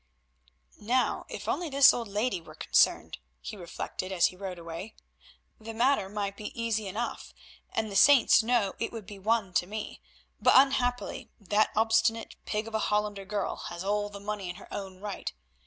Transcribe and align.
"Now, 0.79 1.27
if 1.29 1.47
only 1.47 1.69
this 1.69 1.93
old 1.93 2.07
lady 2.07 2.41
were 2.41 2.55
concerned," 2.55 3.19
he 3.39 3.55
reflected 3.55 4.11
as 4.11 4.25
he 4.25 4.35
rode 4.35 4.57
away, 4.57 4.95
"the 5.59 5.75
matter 5.75 6.09
might 6.09 6.35
be 6.35 6.59
easy 6.59 6.87
enough, 6.87 7.35
and 7.71 7.91
the 7.91 7.95
Saints 7.95 8.41
know 8.41 8.73
it 8.79 8.91
would 8.91 9.05
be 9.05 9.19
one 9.19 9.53
to 9.53 9.67
me, 9.67 10.01
but 10.41 10.55
unhappily 10.55 11.29
that 11.39 11.69
obstinate 11.75 12.35
pig 12.47 12.67
of 12.67 12.73
a 12.73 12.79
Hollander 12.89 13.25
girl 13.25 13.57
has 13.69 13.83
all 13.83 14.09
the 14.09 14.19
money 14.19 14.49
in 14.49 14.55
her 14.55 14.73
own 14.73 15.01
right. 15.01 15.31